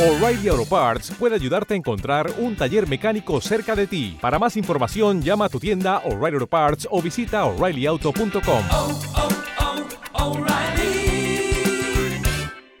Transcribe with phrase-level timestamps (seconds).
[0.00, 4.16] O'Reilly Auto Parts puede ayudarte a encontrar un taller mecánico cerca de ti.
[4.18, 8.62] Para más información, llama a tu tienda O'Reilly Auto Parts o visita oreillyauto.com.
[8.70, 9.00] oh,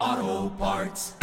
[0.00, 1.14] oh, Parts.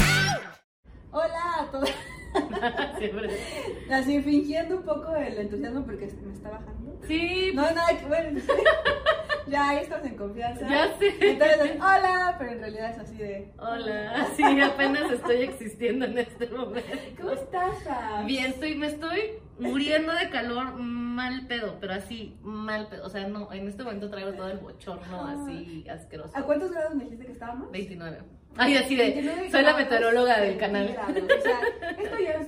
[1.10, 1.90] Hola a todos.
[3.92, 7.00] Así fingiendo un poco el entusiasmo porque me está bajando.
[7.08, 8.40] Sí, No, nada que bueno.
[9.50, 10.68] ya ahí estás en confianza.
[10.68, 11.16] Ya sé.
[11.20, 13.52] Entonces, hola, pero en realidad es así de.
[13.58, 14.28] hola.
[14.36, 16.90] Sí, apenas estoy existiendo en este momento.
[17.18, 18.26] ¿Cómo estás?
[18.26, 23.06] Bien, estoy, me estoy muriendo de calor, mal pedo, pero así, mal pedo.
[23.06, 26.38] O sea, no, en este momento traigo todo el bochorno así asqueroso.
[26.38, 27.72] ¿A cuántos grados me dijiste que estábamos?
[27.72, 28.20] 29.
[28.58, 30.96] Ay, así de, 29 soy la meteoróloga del canal.
[31.08, 31.60] O sea,
[31.98, 32.48] esto ya es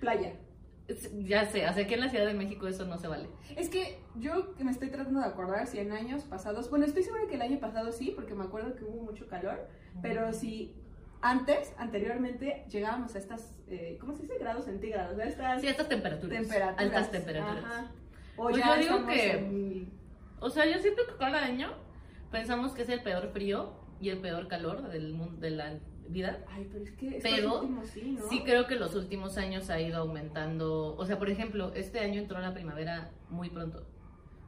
[0.00, 0.32] playa.
[1.18, 3.26] Ya sé, o sea, aquí en la Ciudad de México eso no se vale.
[3.56, 7.22] Es que yo me estoy tratando de acordar si en años pasados, bueno, estoy segura
[7.26, 9.66] que el año pasado sí, porque me acuerdo que hubo mucho calor,
[10.02, 10.74] pero si
[11.22, 14.36] antes, anteriormente, llegábamos a estas, eh, ¿cómo se dice?
[14.38, 16.38] Grados centígrados, a estas Sí, estas temperaturas.
[16.42, 16.78] temperaturas.
[16.78, 17.64] Altas temperaturas.
[17.64, 17.90] Ajá.
[18.36, 19.92] O Pues ya yo digo que- en-
[20.40, 21.72] O sea, yo siento que cada año
[22.30, 26.38] pensamos que es el peor frío y el peor calor del mundo, de la vida.
[26.48, 28.28] Ay, pero es que estos Pero últimos sí, ¿no?
[28.28, 30.94] Sí creo que los últimos años ha ido aumentando.
[30.96, 33.86] O sea, por ejemplo, este año entró la primavera muy pronto.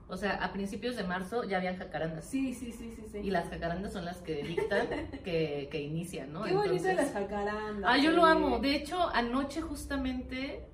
[0.09, 2.27] O sea, a principios de marzo ya habían jacarandas.
[2.27, 3.19] Sí, sí, sí, sí, sí.
[3.19, 4.87] Y las jacarandas son las que dictan
[5.25, 6.45] que, que inician, ¿no?
[6.45, 7.91] Qué bonito Entonces- las jacarandas.
[7.93, 8.59] Ah, yo lo amo.
[8.61, 10.65] De hecho, anoche justamente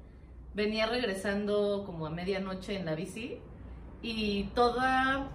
[0.55, 3.39] venía regresando como a medianoche en la bici
[4.03, 5.31] y toda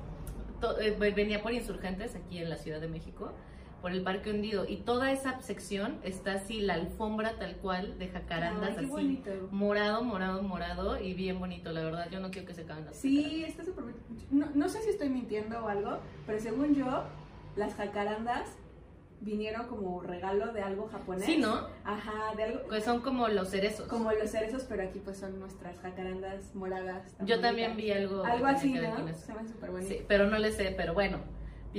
[0.61, 3.33] to- eh, venía por insurgentes aquí en la Ciudad de México
[3.81, 8.07] por el Parque Hundido y toda esa sección está así la alfombra tal cual de
[8.07, 9.31] jacarandas Ay, qué así bonito.
[9.51, 12.07] morado, morado, morado y bien bonito, la verdad.
[12.11, 13.85] Yo no quiero que se acaben las Sí, está súper.
[14.31, 17.03] No, no sé si estoy mintiendo o algo, pero según yo,
[17.55, 18.49] las jacarandas
[19.19, 21.25] vinieron como regalo de algo japonés.
[21.25, 21.67] Sí, ¿no?
[21.83, 22.59] Ajá, de algo.
[22.67, 23.87] Pues son como los cerezos.
[23.87, 27.15] Como los cerezos, pero aquí pues son nuestras jacarandas moradas.
[27.25, 28.23] Yo también vi algo.
[28.23, 29.07] Algo así, ¿no?
[29.13, 29.97] Se ven súper bonitos.
[29.97, 31.17] Sí, pero no le sé, pero bueno.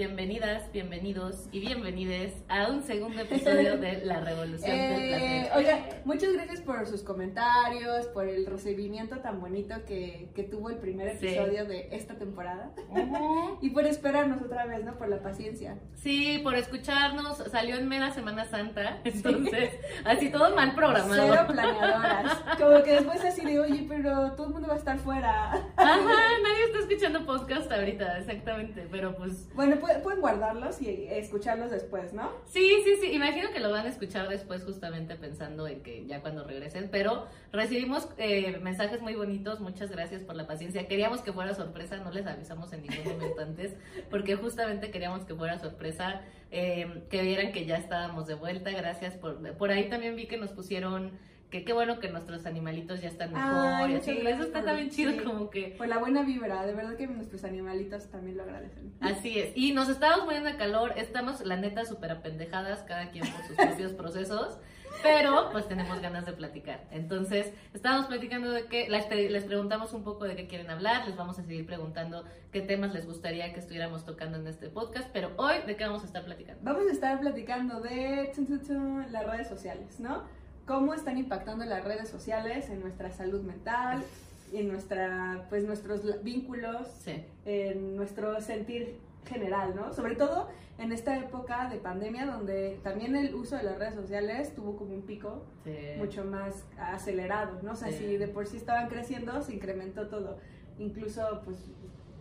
[0.02, 5.56] Bienvenidas, bienvenidos y bienvenides a un segundo episodio de La Revolución del Eh, Placer.
[5.56, 10.76] oiga, muchas gracias por sus comentarios, por el recibimiento tan bonito que, que tuvo el
[10.76, 11.26] primer Sí.
[11.26, 12.70] episodio de esta temporada.
[12.90, 13.58] Ujú.
[13.60, 14.96] Y por esperarnos otra vez, ¿no?
[14.98, 15.76] Por la paciencia.
[15.94, 17.38] Sí, por escucharnos.
[17.50, 19.72] Salió en mera Semana Santa, entonces,
[20.04, 21.26] así todo mal programado.
[21.28, 22.34] Cero planeadoras.
[22.56, 25.50] Como que después así de, oye, pero todo el mundo va a estar fuera.
[25.50, 25.66] Ajá,
[26.44, 32.12] nadie está escuchando podcast ahorita, exactamente, pero pues Bueno, pu- pueden guardarlos y escucharlos después,
[32.12, 32.30] ¿no?
[32.46, 36.20] Sí, sí, sí, imagino que lo van a escuchar después justamente pensando en que ya
[36.20, 40.86] cuando regresen, pero recibimos eh, mensajes muy bonitos, muchas gracias por la paciencia.
[40.88, 43.74] Queríamos que fuera sorpresa, no les avisamos en ningún momento antes,
[44.10, 49.14] porque justamente queríamos que fuera sorpresa, eh, que vieran que ya estábamos de vuelta, gracias
[49.14, 49.38] por...
[49.56, 51.18] Por ahí también vi que nos pusieron
[51.50, 54.90] que qué bueno que nuestros animalitos ya están mejor Ay, y así, eso está también
[54.90, 55.18] chido sí.
[55.20, 55.74] como que...
[55.78, 58.92] Por la buena vibra, de verdad que nuestros animalitos también lo agradecen.
[59.00, 59.56] Así es.
[59.56, 60.92] Y nos estamos muriendo de calor.
[60.96, 64.58] Estamos, la neta, súper apendejadas, cada quien por sus propios procesos.
[65.02, 66.84] Pero, pues tenemos ganas de platicar.
[66.90, 71.06] Entonces, estábamos platicando de que, les, pre- les preguntamos un poco de qué quieren hablar.
[71.06, 75.08] Les vamos a seguir preguntando qué temas les gustaría que estuviéramos tocando en este podcast.
[75.12, 76.60] Pero hoy, ¿de qué vamos a estar platicando?
[76.64, 80.24] Vamos a estar platicando de tun, tun, tun, las redes sociales, ¿no?
[80.68, 84.04] Cómo están impactando las redes sociales en nuestra salud mental,
[84.52, 87.24] en nuestra, pues, nuestros vínculos, Sí.
[87.46, 89.94] en nuestro sentir general, ¿no?
[89.94, 90.46] Sobre todo
[90.76, 94.92] en esta época de pandemia donde también el uso de las redes sociales tuvo como
[94.94, 95.74] un pico sí.
[95.96, 97.72] mucho más acelerado, ¿no?
[97.72, 97.98] O sea, Sí.
[98.00, 100.36] si de por sí estaban creciendo, se incrementó todo.
[100.78, 101.56] Incluso, pues,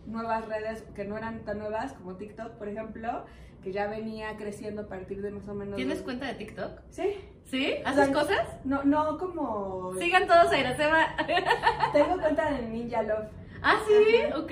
[0.06, 3.26] nuevas redes que no eran tan nuevas, como TikTok, por ejemplo,
[3.64, 5.76] que ya venía creciendo a partir de más o menos...
[5.76, 6.80] ¿Tienes cuenta de TikTok?
[6.90, 7.16] Sí.
[7.46, 7.76] ¿Sí?
[7.86, 8.48] ¿Haces sea, cosas?
[8.66, 9.94] No, no como...
[10.00, 11.16] Sigan todos a Iracema.
[11.94, 13.28] Tengo cuenta de Ninja Love.
[13.62, 14.40] ah, sí, Ajá.
[14.40, 14.52] ok.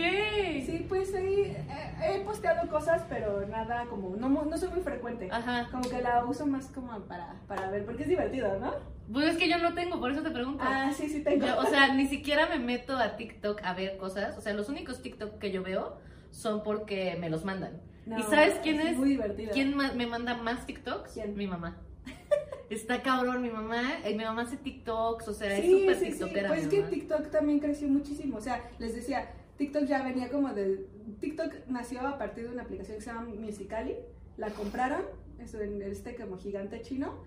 [0.65, 1.55] Sí, pues ahí
[2.01, 4.15] he, he posteado cosas, pero nada como...
[4.15, 5.29] No, no soy muy frecuente.
[5.31, 5.67] Ajá.
[5.71, 8.73] Como que la uso más como para, para ver, porque es divertido, ¿no?
[9.11, 10.63] Pues es que yo no tengo, por eso te pregunto.
[10.65, 11.45] Ah, sí, sí tengo.
[11.45, 14.37] Yo, o sea, ni siquiera me meto a TikTok a ver cosas.
[14.37, 15.97] O sea, los únicos TikTok que yo veo
[16.31, 17.81] son porque me los mandan.
[18.05, 18.97] No, ¿Y sabes quién es?
[18.97, 19.51] Muy divertido.
[19.53, 21.13] ¿Quién me manda más TikToks?
[21.13, 21.35] ¿Quién?
[21.35, 21.77] Mi mamá.
[22.69, 23.81] Está cabrón, mi mamá.
[24.03, 26.11] eh, mi mamá hace TikToks, o sea, es Sí, súper sí, sí.
[26.11, 26.47] TikTokera.
[26.49, 26.81] Pues es que.
[26.83, 28.37] TikTok también creció muchísimo.
[28.37, 30.85] O sea, les decía, TikTok ya venía como de.
[31.19, 33.95] TikTok nació a partir de una aplicación que se llama Musicali.
[34.37, 35.01] La compraron,
[35.39, 37.23] eso en este como gigante chino.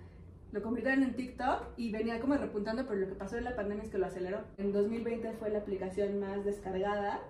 [0.53, 3.85] Lo convirtieron en TikTok y venía como repuntando, pero lo que pasó en la pandemia
[3.85, 4.41] es que lo aceleró.
[4.57, 7.21] En 2020 fue la aplicación más descargada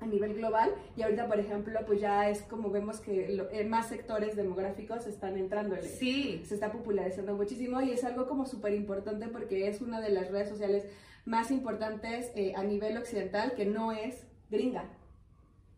[0.00, 3.64] a nivel global y ahorita por ejemplo pues ya es como vemos que lo- eh,
[3.64, 8.74] más sectores demográficos están entrándole Sí, se está popularizando muchísimo y es algo como súper
[8.74, 10.84] importante porque es una de las redes sociales
[11.24, 14.84] más importantes eh, a nivel occidental que no es gringa.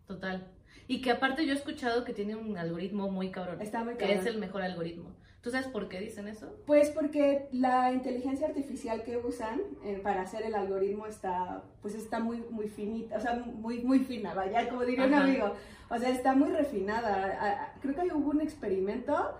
[0.06, 0.47] total.
[0.87, 3.61] Y que aparte yo he escuchado que tiene un algoritmo muy cabrón.
[3.61, 4.19] Está muy Que cabrón.
[4.19, 5.11] es el mejor algoritmo.
[5.43, 6.52] ¿Tú sabes por qué dicen eso?
[6.67, 12.19] Pues porque la inteligencia artificial que usan eh, para hacer el algoritmo está, pues está
[12.19, 15.25] muy, muy finita, o sea, muy, muy fina, vaya, como diría un Ajá.
[15.25, 15.52] amigo.
[15.90, 17.73] O sea, está muy refinada.
[17.81, 19.38] Creo que hubo un experimento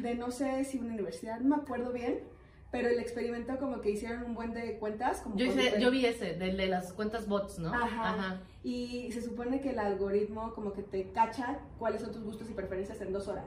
[0.00, 2.20] de no sé si una universidad, no me acuerdo bien,
[2.70, 5.20] pero el experimento como que hicieron un buen de cuentas.
[5.20, 7.72] Como Yo, hice- yo vi ese, de las cuentas bots, ¿no?
[7.74, 8.40] Ajá.
[8.64, 12.54] Y se supone que el algoritmo como que te cacha cuáles son tus gustos y
[12.54, 13.44] preferencias en dos horas.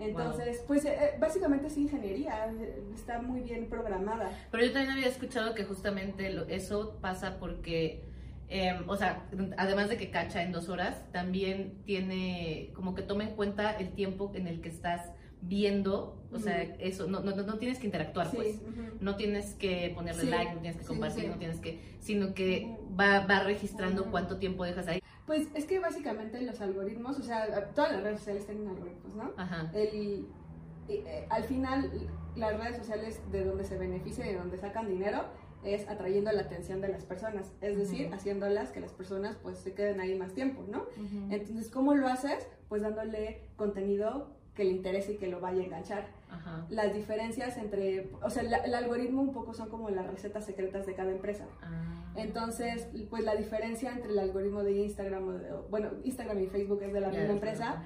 [0.00, 4.30] Entonces, pues eh, eh, básicamente es ingeniería, eh, está muy bien programada.
[4.50, 8.02] Pero yo también había escuchado que justamente lo- eso pasa porque,
[8.48, 9.26] eh, o sea,
[9.56, 13.92] además de que cacha en dos horas, también tiene como que toma en cuenta el
[13.92, 18.30] tiempo en el que estás viendo, o sea, eso, no, no, no tienes que interactuar,
[18.30, 18.60] Sí, pues.
[19.00, 21.28] No tienes que ponerle Sí, like, no tienes que compartir, sí.
[21.28, 25.02] no tienes que, sino que va, va registrando cuánto tiempo dejas ahí.
[25.26, 29.32] Pues es que básicamente los algoritmos, o sea, todas las redes sociales tienen algoritmos, ¿no?
[29.36, 29.70] Ajá.
[29.74, 30.26] El,
[30.88, 31.90] eh, eh, al final,
[32.36, 35.24] las redes sociales de donde se beneficia y de donde sacan dinero
[35.64, 39.74] es atrayendo la atención de las personas, es decir, haciéndolas que las personas pues se
[39.74, 40.86] queden ahí más tiempo, ¿no?
[41.30, 42.46] Entonces, ¿cómo lo haces?
[42.68, 46.08] Pues dándole contenido que le interese y que lo vaya a enganchar.
[46.30, 46.66] Ajá.
[46.68, 50.86] Las diferencias entre, o sea, la- el algoritmo un poco son como las recetas secretas
[50.86, 51.46] de cada empresa.
[51.62, 52.12] Ah.
[52.16, 56.82] Entonces, pues la diferencia entre el algoritmo de Instagram, o de- bueno, Instagram y Facebook
[56.82, 57.82] es de la Ya, misma empresa, ajá.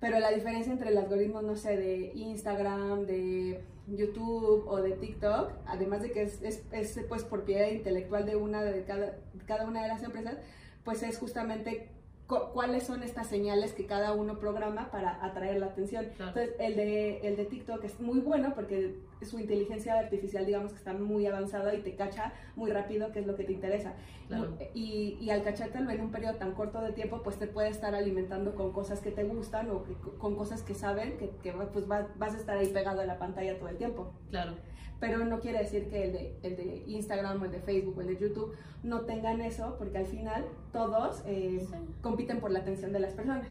[0.00, 5.52] pero la diferencia entre el algoritmo, no sé, de Instagram, de YouTube o de TikTok,
[5.66, 9.16] además de que es, es, es, pues propiedad intelectual de una de cada,
[9.46, 10.36] cada una de las empresas,
[10.84, 11.88] pues es justamente
[12.26, 16.06] cuáles son estas señales que cada uno programa para atraer la atención.
[16.16, 16.30] Claro.
[16.30, 20.78] Entonces, el de, el de TikTok es muy bueno porque su inteligencia artificial, digamos que
[20.78, 23.94] está muy avanzada y te cacha muy rápido qué es lo que te interesa.
[24.28, 24.56] Claro.
[24.74, 27.94] Y, y al cachártelo en un periodo tan corto de tiempo, pues te puede estar
[27.94, 31.90] alimentando con cosas que te gustan o que- con cosas que saben que, que, pues
[31.90, 34.12] va- vas a estar ahí pegado a la pantalla todo el tiempo.
[34.30, 34.54] Claro.
[35.00, 38.00] Pero no quiere decir que el de, el de Instagram o el de Facebook o
[38.00, 41.76] el de YouTube no tengan eso, porque al final todos eh, Sí.
[42.00, 43.48] compiten por la atención de las personas.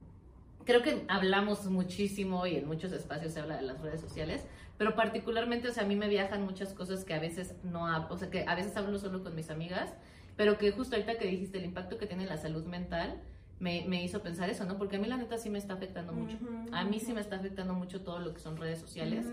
[0.66, 4.48] creo que hablamos muchísimo y en muchos espacios se habla de las redes sociales,
[4.78, 8.18] pero particularmente, o sea, a mí me viajan muchas cosas que a veces no, o
[8.18, 9.94] sea, que a veces hablo solo con mis amigas,
[10.36, 13.22] pero que justo ahorita que dijiste el impacto que tiene en la salud mental,
[13.60, 14.78] me, me hizo pensar eso, ¿no?
[14.78, 16.38] Porque a mí la neta sí me está afectando mucho.
[16.72, 19.25] A mí sí me está afectando mucho todo lo que son redes sociales.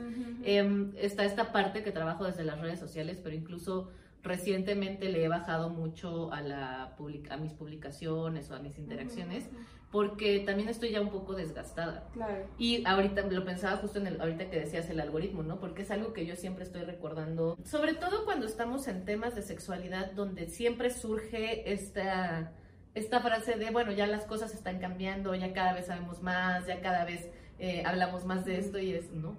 [0.45, 3.91] Em, está esta parte que trabajo desde las redes sociales, pero incluso
[4.23, 9.49] recientemente le he bajado mucho a, la public- a mis publicaciones o a mis interacciones,
[9.91, 12.07] porque también estoy ya un poco desgastada.
[12.13, 12.47] Claro.
[12.59, 15.59] Y ahorita lo pensaba justo en el, ahorita que decías el algoritmo, ¿no?
[15.59, 19.43] Porque es algo que yo siempre estoy recordando, sobre todo cuando estamos en temas de
[19.43, 22.53] sexualidad, donde siempre surge esta,
[22.95, 26.81] esta frase de, bueno, ya las cosas están cambiando, ya cada vez sabemos más, ya
[26.81, 27.29] cada vez
[27.59, 29.37] eh, hablamos más de esto y es, ¿no?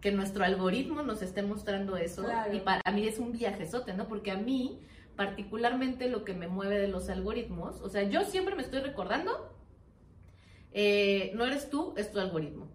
[0.00, 2.22] Que nuestro algoritmo nos esté mostrando eso.
[2.24, 2.54] Claro.
[2.54, 4.06] Y para mí es un viajezote, ¿no?
[4.08, 4.78] Porque a mí,
[5.16, 9.52] particularmente lo que me mueve de los algoritmos, o sea, yo siempre me estoy recordando,
[10.78, 12.68] eh, no eres tú, es tu algoritmo.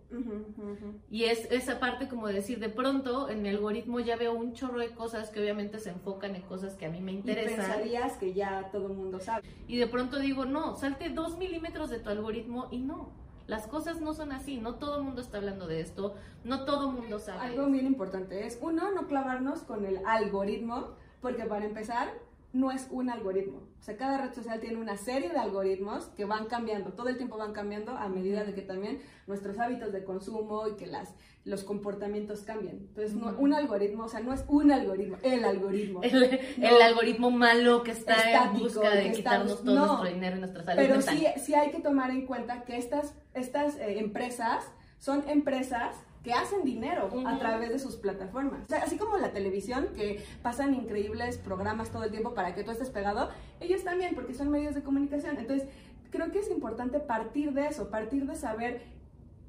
[1.09, 4.53] Y es esa parte como de decir, de pronto en mi algoritmo ya veo un
[4.53, 7.57] chorro de cosas que obviamente se enfocan en cosas que a mí me Y interesan.
[7.57, 9.47] pensarías que ya todo el mundo sabe.
[9.67, 13.11] Y de pronto digo, no, salte dos milímetros de tu algoritmo y no.
[13.51, 16.15] Las cosas no son así, no todo el mundo está hablando de esto,
[16.45, 17.41] no todo el mundo sabe.
[17.41, 22.13] Algo bien importante es, uno, no clavarnos con el algoritmo, porque para empezar,
[22.53, 23.59] no es un algoritmo.
[23.79, 27.17] O sea, cada red social tiene una serie de algoritmos que van cambiando, todo el
[27.17, 31.15] tiempo van cambiando a medida de que también nuestros hábitos de consumo y que las,
[31.45, 32.77] los comportamientos cambian.
[32.77, 36.01] Entonces, no, un algoritmo, o sea, no es un algoritmo, el algoritmo.
[36.03, 39.87] El, algoritmo malo que está Estático, en busca de quitarnos todo no.
[39.87, 41.17] nuestro dinero y nuestra salud Pero mental.
[41.17, 44.65] sí, sí hay que tomar en cuenta que estas, estas eh, empresas
[44.99, 48.65] son empresas que hacen dinero a través de sus plataformas.
[48.65, 52.63] O sea, así como la televisión, que pasan increíbles programas todo el tiempo para que
[52.63, 55.37] tú estés pegado, ellos también, porque son medios de comunicación.
[55.37, 55.67] Entonces,
[56.11, 58.83] creo que es importante partir de eso, partir de saber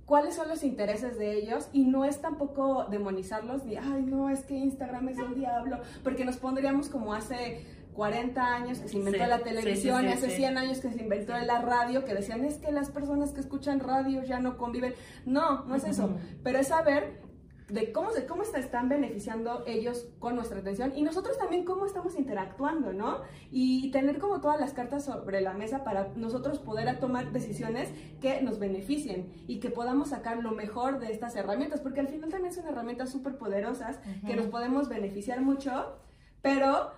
[0.07, 4.41] cuáles son los intereses de ellos y no es tampoco demonizarlos ni, ay, no, es
[4.41, 9.23] que Instagram es el diablo, porque nos pondríamos como hace 40 años que se inventó
[9.23, 10.37] Sí, la televisión sí, y sí, hace sí.
[10.37, 13.81] 100 años que se inventó la radio, que decían, es que las personas que escuchan
[13.81, 14.95] radio ya no conviven.
[15.27, 17.21] No, no es eso, pero es saber
[17.73, 21.87] de cómo, se, cómo se están beneficiando ellos con nuestra atención y nosotros también cómo
[21.87, 23.21] estamos interactuando, ¿no?
[23.51, 28.43] Y tener como todas las cartas sobre la mesa para nosotros poder tomar decisiones que
[28.43, 32.53] nos beneficien y que podamos sacar lo mejor de estas herramientas, porque al final también
[32.53, 35.97] son herramientas súper poderosas que nos podemos beneficiar mucho,
[36.43, 36.91] pero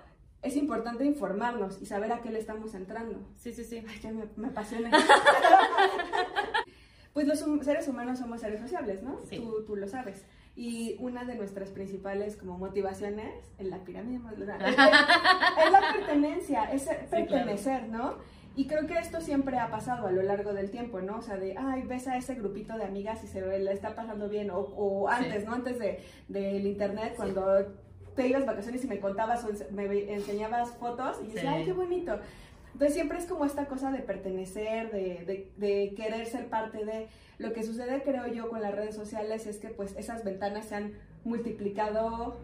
[0.45, 3.19] es importante informarnos y saber a qué le estamos entrando.
[3.37, 3.85] Sí, sí, sí.
[3.89, 4.91] Ay, ya me, me apasiona.
[7.13, 9.21] pues los hum- seres humanos somos seres sociables, ¿no?
[9.29, 9.37] Sí.
[9.39, 10.25] Tú, tú lo sabes.
[10.57, 14.71] Y una de nuestras principales como motivaciones en la pirámide modular es,
[15.67, 17.01] es la pertenencia, es claro.
[17.11, 18.17] pertenecer, ¿no?
[18.57, 21.19] Y creo que esto siempre ha pasado a lo largo del tiempo, ¿no?
[21.19, 24.29] O sea, de, ay, ves a ese grupito de amigas y se le está pasando
[24.29, 25.47] bien, o, o antes, Sí.
[25.49, 25.55] ¿no?
[25.55, 27.75] Antes de, del internet, cuando
[28.15, 31.65] te ibas vacaciones y me contabas o ense- me enseñabas fotos y yo decía, ay,
[31.65, 32.19] qué bonito.
[32.73, 37.07] Entonces siempre es como esta cosa de pertenecer, de, de, de querer ser parte de...
[37.39, 40.77] Lo que sucede, creo yo, con las redes sociales es que pues esas ventanas se
[40.77, 40.93] han
[41.25, 42.37] multiplicado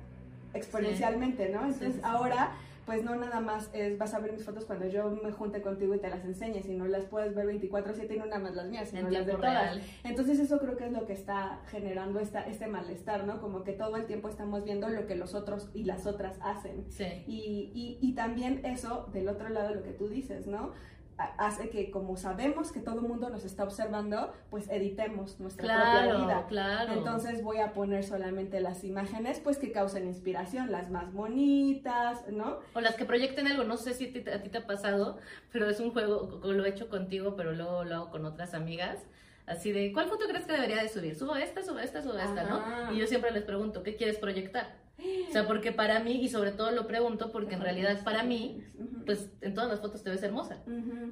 [0.55, 1.61] exponencialmente, ¿no?
[1.65, 2.01] Entonces sí.
[2.03, 2.53] ahora
[2.91, 5.95] pues no nada más es vas a ver mis fotos cuando yo me junte contigo
[5.95, 8.89] y te las enseñe, sino las puedes ver 24/7 y no nada más las mías,
[8.89, 9.77] sino En las de todas.
[9.77, 9.83] real.
[10.03, 13.41] Entonces eso creo que es lo que está generando esta, este malestar, ¿no?
[13.41, 16.85] Como que todo el tiempo estamos viendo lo que los otros y las otras hacen.
[16.91, 17.05] Sí.
[17.29, 20.73] Y, y, y también eso, del otro lado, lo que tú dices, ¿no?
[21.21, 25.67] Ha- Hace que como sabemos que todo el mundo nos está observando, pues editemos nuestra
[26.03, 26.47] propia vida.
[26.49, 26.93] claro.
[26.95, 32.59] Entonces voy a poner solamente las imágenes, pues que causen inspiración, las más bonitas, ¿no?
[32.75, 35.19] O las que proyecten algo, no sé si a ti, a ti te ha pasado,
[35.53, 38.99] pero es un juego, lo he hecho contigo, pero luego lo hago con otras amigas.
[39.47, 41.17] Así de, ¿cuál foto crees que debería de subir?
[41.17, 42.85] ¿Subo esta, subo esta, subo esta, Ajá.
[42.87, 42.93] no?
[42.95, 44.77] Y yo siempre les pregunto, ¿qué quieres proyectar?
[45.29, 48.65] O sea, porque para mí, y sobre todo lo pregunto porque en realidad para mí,
[49.07, 50.63] pues en todas las fotos te ves hermosa.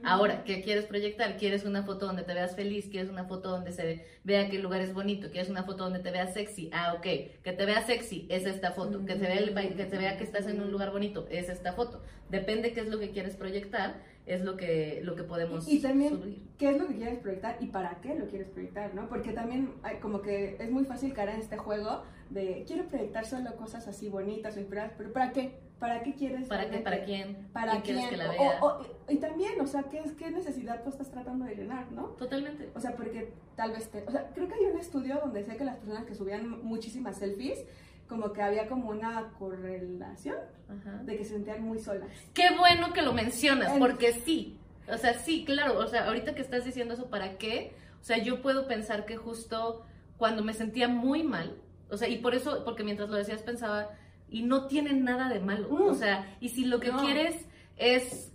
[0.05, 1.37] Ahora, ¿qué quieres proyectar?
[1.37, 2.89] ¿Quieres una foto donde te veas feliz?
[2.91, 5.31] ¿Quieres una foto donde se vea que el lugar es bonito?
[5.31, 6.71] ¿Quieres una foto donde te veas sexy?
[6.73, 7.03] Ah, ok.
[7.43, 9.05] Que te veas sexy es esta foto.
[9.05, 11.73] Que se vea, el, que se vea que estás en un lugar bonito es esta
[11.73, 12.03] foto.
[12.29, 16.21] Depende qué es lo que quieres proyectar, es lo que, lo que podemos Y también,
[16.21, 16.43] subir.
[16.59, 19.09] ¿qué es lo que quieres proyectar y para qué lo quieres proyectar, no?
[19.09, 23.57] Porque también como que es muy fácil caer en este juego de quiero proyectar solo
[23.57, 25.59] cosas así bonitas o inspiradas, pero ¿para qué?
[25.79, 26.49] ¿Para qué quieres?
[26.49, 26.79] ¿Para qué?
[26.79, 27.49] ¿Para quién?
[27.53, 28.59] ¿Para ¿Quién quieres que la vea?
[28.65, 32.09] o- y también, o sea, ¿qué, ¿qué necesidad tú estás tratando de llenar, no?
[32.19, 32.69] Totalmente.
[32.75, 34.03] O sea, porque tal vez te...
[34.07, 37.17] O sea, creo que hay un estudio donde sé que las personas que subían muchísimas
[37.19, 37.65] selfies,
[38.09, 40.37] como que había como una correlación
[40.69, 41.03] Ajá.
[41.05, 42.09] de que se sentían muy solas.
[42.35, 44.59] Qué bueno que lo mencionas, El- porque sí.
[44.93, 45.79] O sea, sí, claro.
[45.79, 47.73] O sea, ahorita que estás diciendo eso, ¿para qué?
[48.01, 49.85] O sea, yo puedo pensar que justo
[50.17, 51.57] cuando me sentía muy mal,
[51.91, 53.89] o sea, y por eso, porque mientras lo decías pensaba,
[54.31, 55.69] y no tiene nada de malo.
[55.71, 55.83] Mm.
[55.89, 56.99] O sea, y si lo que No.
[57.01, 58.33] quieres es.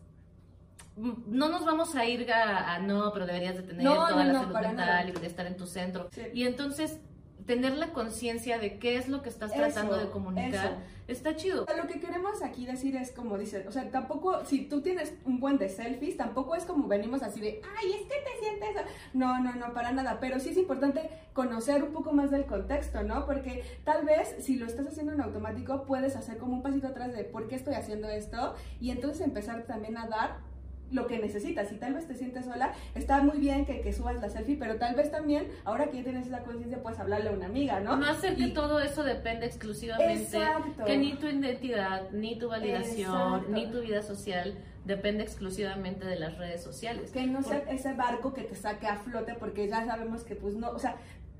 [0.96, 4.24] mm, No nos vamos a ir a, a, no, pero deberías de tener No, toda
[4.24, 5.06] no, la salud mental nada.
[5.08, 6.10] y de estar en tu centro.
[6.12, 6.22] Sí.
[6.34, 7.00] Y entonces,
[7.46, 10.76] tener la conciencia de qué es lo que estás tratando Eso, de comunicar, eso.
[11.08, 11.64] está chido.
[11.64, 14.82] O sea, Lo que queremos aquí decir es como dices, o sea, tampoco, si tú
[14.82, 18.40] tienes un buen de selfies, tampoco es como venimos así de, ay, es que te
[18.40, 18.84] sientes.
[19.14, 20.20] No, no, no, para nada.
[20.20, 23.26] Pero sí es importante conocer un poco más del contexto, ¿no?
[23.26, 27.14] Porque tal vez si lo estás haciendo en automático, puedes hacer como un pasito atrás
[27.14, 30.53] de por qué estoy haciendo esto y entonces empezar también a dar
[30.94, 31.68] lo que necesitas.
[31.70, 34.78] Si tal vez te sientes sola, está muy bien que, que subas la selfie, pero
[34.78, 37.98] tal vez también, ahora que ya tienes esa conciencia, puedes hablarle a una amiga, ¿no?
[37.98, 40.86] No hacer que Y- todo eso depende exclusivamente, Exacto.
[40.86, 43.52] que ni tu identidad, ni tu validación, Exacto.
[43.52, 47.12] ni tu vida social depende exclusivamente de las redes sociales.
[47.12, 50.36] Que no sea Por- ese barco que te saque a flote, porque ya sabemos que,
[50.36, 50.98] pues no, o sea,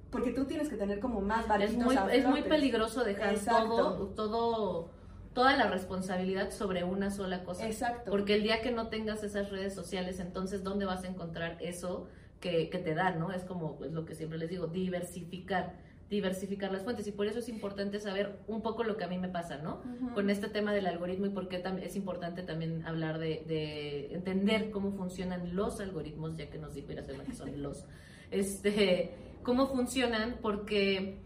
[0.10, 3.68] porque tú tienes que tener como más es barquitos muy, es muy peligroso dejar Exacto.
[3.76, 4.90] todo, todo,
[5.34, 7.68] toda la responsabilidad sobre una sola cosa.
[7.68, 8.12] Exacto.
[8.12, 12.08] Porque el día que no tengas esas redes sociales, entonces, ¿dónde vas a encontrar eso
[12.40, 13.32] que, que te dan, no?
[13.32, 15.74] Es como pues, lo que siempre les digo, diversificar,
[16.10, 17.08] diversificar las fuentes.
[17.08, 19.82] Y por eso es importante saber un poco lo que a mí me pasa, ¿no?
[20.14, 24.70] Con este tema del algoritmo y por qué es importante también hablar de, de entender
[24.70, 27.86] cómo funcionan los algoritmos, ya que nos dijo Iracema que son los,
[28.32, 31.18] este, cómo funcionan, porque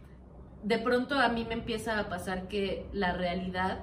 [0.64, 3.80] de pronto a mí me empieza a pasar que la realidad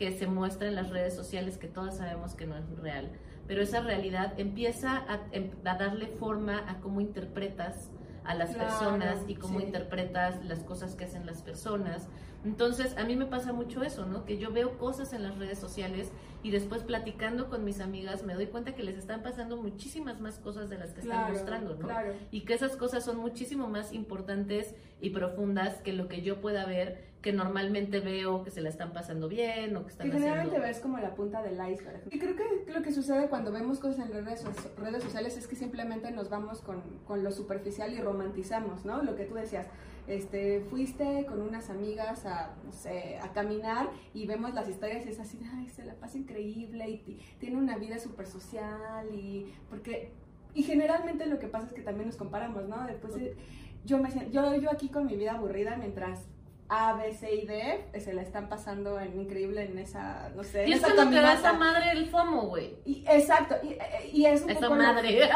[0.00, 3.10] que se muestra en las redes sociales, que todas sabemos que no es real,
[3.46, 7.90] pero esa realidad empieza a, em- a darle forma a cómo interpretas
[8.24, 9.66] a las Claro, personas y cómo sí.
[9.66, 12.08] interpretas las cosas que hacen las personas.
[12.46, 14.24] Entonces, a mí me pasa mucho eso, ¿no?
[14.24, 16.10] Que yo veo cosas en las redes sociales
[16.42, 20.38] y después platicando con mis amigas me doy cuenta que les están pasando muchísimas más
[20.38, 21.86] cosas de las que están Claro, mostrando, ¿no?
[21.88, 22.14] claro.
[22.30, 26.64] y que esas cosas son muchísimo más importantes y profundas que lo que yo pueda
[26.64, 30.56] ver, que normalmente veo que se la están pasando bien o que están Que generalmente
[30.56, 30.66] haciendo...
[30.68, 32.00] ves como la punta del iceberg.
[32.10, 34.42] Y creo que lo que sucede cuando vemos cosas en redes,
[34.78, 39.02] redes sociales es que simplemente nos vamos con, con lo superficial y romantizamos, ¿no?
[39.02, 39.66] Lo que tú decías,
[40.06, 45.10] este, fuiste con unas amigas a, no sé, a caminar y vemos las historias y
[45.10, 49.52] es así, ay, se la pasa increíble y ti- tiene una vida súper social y
[49.68, 50.10] porque,
[50.54, 52.86] y generalmente lo que pasa es que también nos comparamos, ¿no?
[52.86, 53.36] Después eh,
[53.84, 56.26] yo me yo, yo aquí con mi vida aburrida mientras
[56.72, 60.44] A, B, C y D eh, se la están pasando en increíble en esa, no
[60.44, 62.76] sé, Y es cuando te da esa madre el FOMO, güey.
[62.84, 63.76] Y, exacto, y,
[64.16, 65.28] y es un Esa poco madre.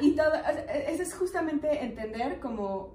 [0.00, 0.50] y todo, sea,
[0.88, 2.94] ese es justamente entender como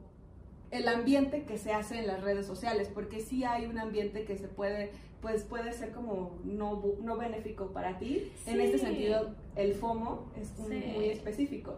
[0.72, 4.38] el ambiente que se hace en las redes sociales, porque sí hay un ambiente que
[4.38, 8.32] se puede, pues puede ser como no, no benéfico para ti.
[8.48, 10.94] En este sentido, el FOMO es un- Sí.
[10.96, 11.78] muy específico.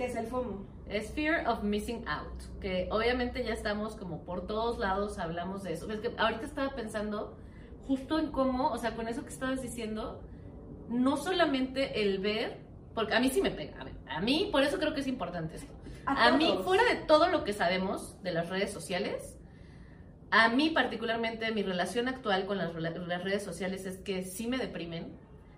[0.00, 0.64] ¿Qué es el FOMO?
[0.88, 5.74] Es fear of missing out, que obviamente ya estamos como por todos lados hablamos de
[5.74, 5.92] eso.
[5.92, 7.36] Es que ahorita estaba pensando
[7.86, 10.22] justo en cómo, o sea, con eso que estabas diciendo,
[10.88, 12.60] no solamente el ver,
[12.94, 15.06] porque a mí sí me pega, a ver, a mí, por eso creo que es
[15.06, 15.74] importante esto.
[16.06, 16.64] A, mí, todos.
[16.64, 19.36] fuera de todo lo que sabemos de las redes sociales,
[20.30, 24.56] a mí particularmente mi relación actual con las, las redes sociales es que sí me
[24.56, 25.12] deprimen.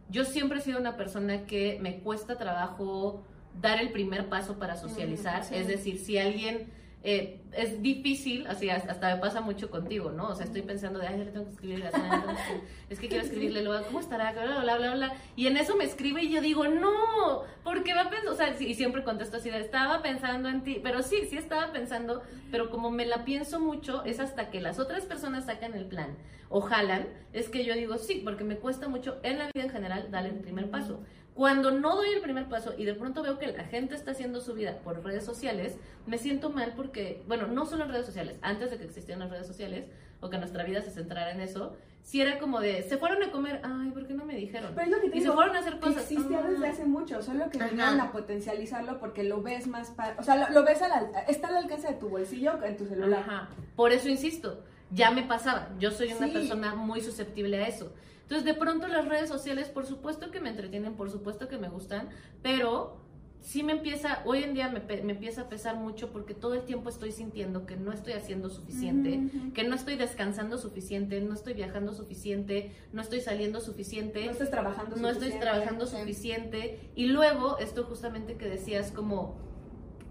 [0.08, 3.24] Yo siempre he sido una persona que me cuesta trabajo
[3.60, 5.42] dar el primer paso para socializar.
[5.42, 5.54] Mm, sí.
[5.54, 6.68] Es decir, si alguien
[7.04, 10.28] eh, es difícil, así hasta me pasa mucho contigo, ¿no?
[10.28, 11.84] O sea, estoy pensando de, ay, le tengo que escribir,
[12.90, 14.32] es que quiero escribirle, luego, ¿cómo estará?
[14.32, 15.12] Bla, bla, bla, bla.
[15.34, 18.56] Y en eso me escribe y yo digo, no, porque va a pensar, o sea,
[18.60, 22.70] y siempre contesto así de, estaba pensando en ti, pero sí, sí estaba pensando, pero
[22.70, 26.16] como me la pienso mucho, es hasta que las otras personas sacan el plan
[26.50, 29.70] o jalan, es que yo digo, sí, porque me cuesta mucho en la vida en
[29.70, 31.00] general dar el primer paso.
[31.34, 34.40] Cuando no doy el primer paso y de pronto veo que la gente está haciendo
[34.40, 38.36] su vida por redes sociales, me siento mal porque, bueno, no solo en redes sociales,
[38.42, 39.86] antes de que existieran las redes sociales
[40.20, 43.30] o que nuestra vida se centrara en eso, si era como de, se fueron a
[43.30, 44.72] comer, ay, ¿por qué no me dijeron?
[44.74, 46.02] Pero es lo que te y se fueron a hacer cosas.
[46.02, 46.48] Existía ah.
[46.50, 50.36] desde hace mucho, solo que vinieron a potencializarlo porque lo ves más, pa- o sea,
[50.36, 53.20] lo, lo ves al, al- está al alcance de tu bolsillo, en tu celular.
[53.20, 53.48] Ajá.
[53.76, 55.70] Por eso insisto, ya me pasaba.
[55.78, 56.32] Yo soy una Sí.
[56.34, 57.92] persona muy susceptible a eso.
[58.32, 61.68] Entonces, de pronto las redes sociales, por supuesto que me entretienen, por supuesto que me
[61.68, 62.08] gustan,
[62.40, 62.96] pero
[63.42, 66.62] sí me empieza, hoy en día me, me empieza a pesar mucho porque todo el
[66.62, 69.20] tiempo estoy sintiendo que no estoy haciendo suficiente,
[69.52, 74.50] que no estoy descansando suficiente, no estoy viajando suficiente, no estoy saliendo suficiente No estás
[74.50, 76.80] trabajando no estoy suficiente, trabajando suficiente.
[76.94, 79.36] Y luego, esto justamente que decías, como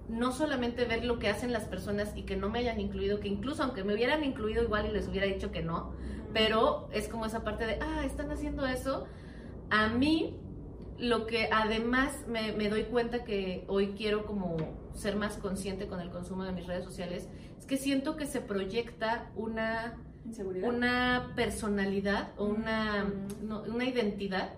[0.09, 3.27] no solamente ver lo que hacen las personas y que no me hayan incluido, que
[3.27, 5.93] incluso aunque me hubieran incluido igual y les hubiera dicho que no,
[6.33, 9.05] pero es como esa parte de, ah, están haciendo eso.
[9.69, 10.37] A mí,
[10.97, 14.57] lo que además me, me doy cuenta que hoy quiero como
[14.93, 18.41] ser más consciente con el consumo de mis redes sociales, es que siento que se
[18.41, 19.97] proyecta una
[20.67, 23.47] una personalidad o una, Mm.
[23.47, 24.53] no, una identidad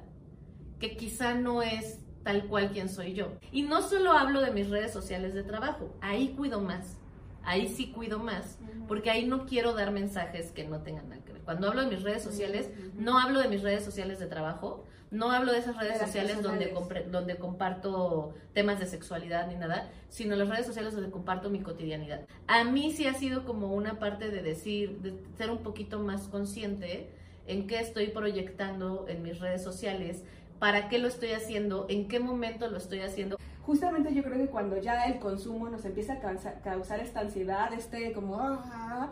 [0.78, 3.34] que quizá no es tal cual quien soy yo.
[3.52, 6.98] Y no solo hablo de mis redes sociales de trabajo, ahí cuido más,
[7.44, 8.58] ahí sí cuido más,
[8.88, 11.42] porque ahí no quiero dar mensajes que no tengan nada que ver.
[11.42, 15.30] Cuando hablo de mis redes sociales, no hablo de mis redes sociales de trabajo, no
[15.32, 19.92] hablo de esas redes De sociales donde, compre- donde comparto temas de sexualidad ni nada,
[20.10, 22.22] sino las redes sociales donde comparto mi cotidianidad.
[22.48, 26.28] A mí sí ha sido como una parte de decir, de ser un poquito más
[26.30, 27.12] consciente
[27.46, 30.24] en qué estoy proyectando en mis redes sociales,
[30.60, 33.38] para qué lo estoy haciendo, en qué momento lo estoy haciendo.
[33.66, 37.72] Justamente yo creo que cuando ya el consumo nos empieza a causa- causar esta ansiedad,
[37.74, 39.12] este como, ah,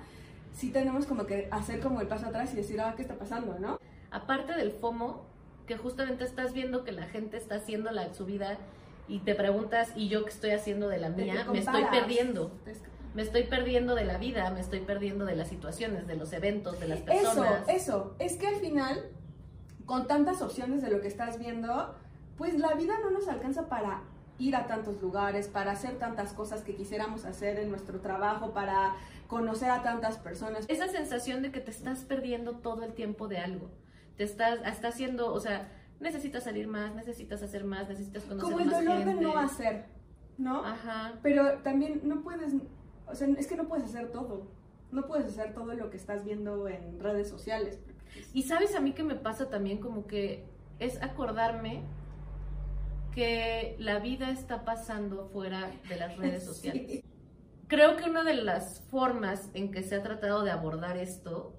[0.53, 3.57] sí tenemos como que hacer como el paso atrás y decir, ah, ¿qué está pasando,
[3.59, 3.79] no?
[4.11, 5.25] Aparte del FOMO,
[5.67, 8.57] que justamente estás viendo que la gente está haciendo la, su vida
[9.07, 11.45] y te preguntas, ¿y yo qué estoy haciendo de la mía?
[11.51, 12.51] Me estoy perdiendo.
[13.13, 16.79] Me estoy perdiendo de la vida, me estoy perdiendo de las situaciones, de los eventos,
[16.79, 17.67] de las Eso, personas.
[17.67, 19.05] eso, es que al final,
[19.91, 21.93] con tantas opciones de lo que estás viendo,
[22.37, 24.03] pues la vida no nos alcanza para
[24.39, 28.95] ir a tantos lugares, para hacer tantas cosas que quisiéramos hacer en nuestro trabajo, para
[29.27, 30.63] conocer a tantas personas.
[30.69, 33.69] Esa sensación de que te estás perdiendo todo el tiempo de algo.
[34.15, 38.59] Te estás, está haciendo, o sea, necesitas salir más, necesitas hacer más, necesitas conocer Como
[38.61, 39.15] el más dolor gente.
[39.15, 39.87] de no hacer,
[40.37, 40.63] ¿no?
[40.65, 41.15] Ajá.
[41.21, 42.53] Pero también no puedes,
[43.07, 44.47] o sea, es que no puedes hacer todo.
[44.93, 47.77] No puedes hacer todo lo que estás viendo en redes sociales.
[48.33, 50.45] Y sabes a mí que me pasa también como que
[50.79, 51.83] es acordarme
[53.13, 56.87] que la vida está pasando fuera de las redes sociales.
[56.87, 57.03] Sí.
[57.67, 61.55] Creo que una de las formas en que se ha tratado de abordar esto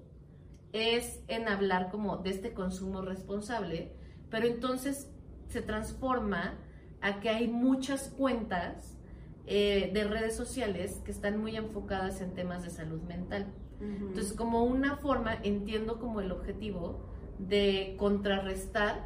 [0.71, 3.93] es en hablar como de este consumo responsable,
[4.29, 5.09] pero entonces
[5.47, 6.57] se transforma
[7.01, 8.97] a que hay muchas cuentas
[9.45, 13.53] eh, de redes sociales que están muy enfocadas en temas de salud mental.
[13.83, 16.99] Entonces, como una forma, entiendo como el objetivo
[17.39, 19.05] de contrarrestar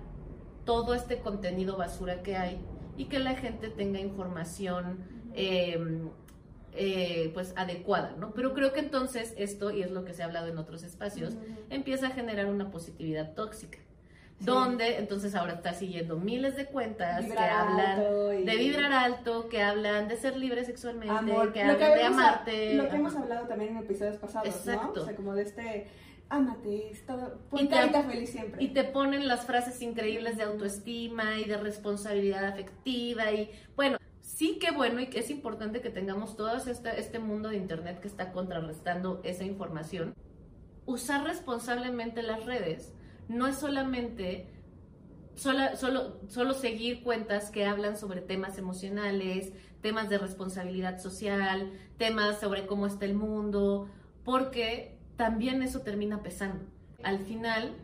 [0.66, 2.60] todo este contenido basura que hay
[2.98, 5.00] y que la gente tenga información
[5.34, 5.80] eh,
[6.74, 8.34] eh, pues adecuada, ¿no?
[8.34, 11.36] Pero creo que entonces esto, y es lo que se ha hablado en otros espacios,
[11.70, 13.80] empieza a generar una positividad tóxica.
[14.40, 14.46] Sí.
[14.46, 18.04] Donde entonces ahora está siguiendo miles de cuentas que hablan
[18.40, 22.74] y- de vibrar alto, que hablan de ser libre sexualmente, amor, que hablan de amarte.
[22.76, 24.74] Lo que hemos hablado también en episodios pasados, ¿no?
[24.74, 25.02] Exacto.
[25.02, 25.88] O sea, como de este,
[26.30, 28.64] ámate, todo, Y pon te- feliz siempre.
[28.64, 34.60] Y te ponen las frases increíbles de autoestima y de responsabilidad afectiva y bueno, sí
[34.60, 38.08] que bueno y que es importante que tengamos todo este, este mundo de internet que
[38.08, 40.14] está contrarrestando esa información.
[40.86, 42.94] Usar responsablemente las redes
[43.28, 44.48] no es solamente
[45.36, 52.40] sola- solo, solo seguir cuentas que hablan sobre temas emocionales, temas de responsabilidad social, temas
[52.40, 53.90] sobre cómo está el mundo,
[54.24, 56.66] porque también eso termina pesando.
[57.04, 57.76] Al final,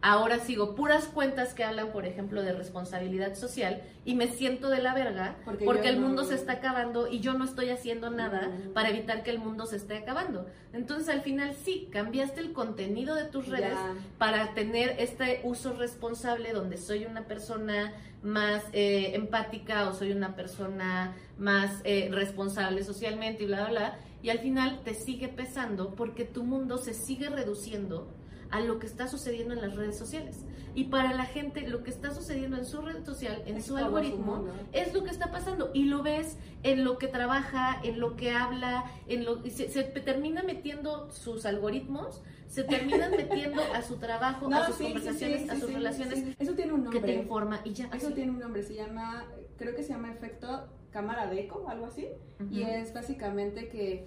[0.00, 4.80] ahora sigo puras cuentas que hablan, por ejemplo, de responsabilidad social y me siento de
[4.80, 8.48] la verga Porque el no- mundo se está acabando y yo no estoy haciendo nada
[8.74, 10.46] para evitar que el mundo se esté acabando.
[10.72, 13.94] Entonces, al final, sí, cambiaste el contenido de tus redes Ya.
[14.18, 20.34] para tener este uso responsable donde soy una persona más eh, empática o soy una
[20.36, 23.98] persona más eh, responsable socialmente y bla, bla, bla.
[24.22, 28.08] Y al final te sigue pesando porque tu mundo se sigue reduciendo
[28.50, 30.44] a lo que está sucediendo en las redes sociales.
[30.74, 33.76] Y para la gente, lo que está sucediendo en su red social, en Es su
[33.76, 35.70] algoritmo, es lo que está pasando.
[35.74, 39.68] Y lo ves en lo que trabaja, en lo que habla, en lo y se,
[39.68, 45.42] se termina metiendo sus algoritmos, se terminan metiendo a su trabajo, a sus sí, conversaciones,
[45.42, 46.24] sí, a sus relaciones.
[46.38, 47.12] Eso tiene un que nombre.
[47.12, 47.86] te informa y ya.
[47.86, 48.14] Eso así.
[48.14, 49.24] tiene un nombre, se llama,
[49.56, 52.08] creo que se llama efecto cámara de eco, algo así.
[52.50, 54.06] Y es básicamente que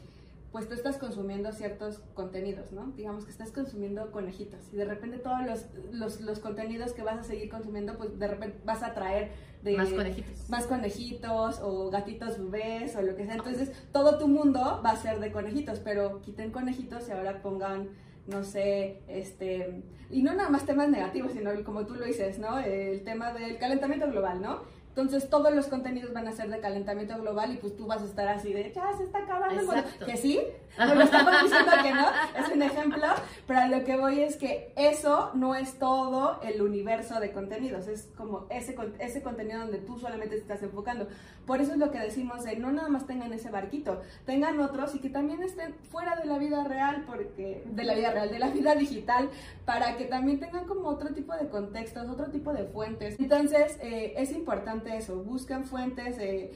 [0.51, 2.87] pues tú estás consumiendo ciertos contenidos, ¿no?
[2.97, 7.19] Digamos que estás consumiendo conejitos y de repente todos los, los, los contenidos que vas
[7.19, 9.31] a seguir consumiendo, pues de repente vas a traer
[9.63, 10.49] de Más conejitos.
[10.49, 13.35] más conejitos o gatitos bebés o lo que sea.
[13.35, 17.89] Entonces, todo tu mundo va a ser de conejitos, pero quiten conejitos y ahora pongan,
[18.27, 22.59] no sé, este, y no nada más temas negativos, sino como tú lo dices, ¿no?
[22.59, 24.63] El tema del calentamiento global, ¿no?
[24.91, 28.05] Entonces todos los contenidos van a ser de calentamiento global y pues tú vas a
[28.05, 29.59] estar así de, ya se está acabando.
[29.59, 29.79] el mundo".
[29.79, 30.05] Exacto.
[30.05, 30.41] Que sí,
[30.77, 33.07] no lo estamos diciendo que no, es un ejemplo,
[33.47, 37.87] pero a lo que voy es que eso no es todo el universo de contenidos,
[37.87, 41.07] es como ese, ese contenido donde tú solamente te estás enfocando.
[41.45, 44.93] Por eso es lo que decimos de no nada más tengan ese barquito, tengan otros
[44.95, 48.39] y que también estén fuera de la vida real, porque de la vida real, de
[48.39, 49.29] la vida digital,
[49.65, 53.19] para que también tengan como otro tipo de contextos, otro tipo de fuentes.
[53.19, 56.17] Entonces, eh, es importante eso, buscan fuentes.
[56.19, 56.51] eh,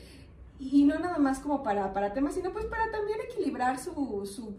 [0.57, 4.55] y no nada más como para, para temas, sino pues para también equilibrar su, su-